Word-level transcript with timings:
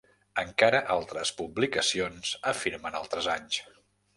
Encara 0.43 0.79
altres 0.93 1.33
publicacions 1.41 2.33
afirmen 2.53 2.99
altres 3.03 3.29
anys. 3.39 3.63